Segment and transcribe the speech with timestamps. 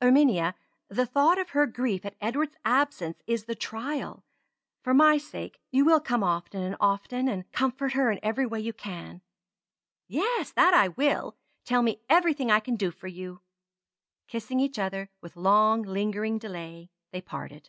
[0.00, 0.54] Erminia,
[0.88, 4.24] the thought of her grief at Edward's absence is the trial;
[4.82, 8.58] for my sake, you will come often and often, and comfort her in every way
[8.58, 9.20] you can."
[10.08, 10.52] "Yes!
[10.52, 11.36] that I will;
[11.66, 13.42] tell me everything I can do for you."
[14.26, 17.68] Kissing each other, with long lingering delay they parted.